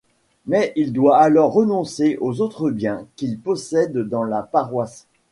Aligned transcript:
Mais 0.47 0.73
il 0.75 0.93
doit 0.93 1.19
alors 1.19 1.53
renoncer 1.53 2.17
aux 2.19 2.41
autres 2.41 2.71
biens 2.71 3.05
qu’il 3.17 3.37
possède 3.39 3.95
dans 3.99 4.23
la 4.23 4.41
paroisse. 4.41 5.05